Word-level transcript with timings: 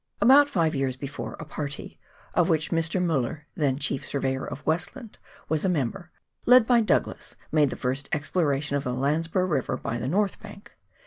About 0.19 0.49
five 0.49 0.73
years 0.73 0.97
before, 0.97 1.35
a 1.39 1.45
party— 1.45 1.99
of 2.33 2.49
which 2.49 2.71
Mr. 2.71 2.99
Mueller, 2.99 3.45
then 3.53 3.77
chief 3.77 4.03
surveyor 4.03 4.43
of 4.47 4.65
Westland, 4.65 5.19
was 5.47 5.63
a 5.63 5.69
member— 5.69 6.09
led 6.47 6.65
by 6.65 6.81
Douglas, 6.81 7.35
made 7.51 7.69
the 7.69 7.75
first 7.75 8.09
exploration 8.11 8.75
of 8.75 8.83
the 8.83 8.93
Landsborough 8.95 9.47
River 9.47 9.77
by 9.77 9.99
the 9.99 10.07
north 10.07 10.39
bank. 10.39 10.71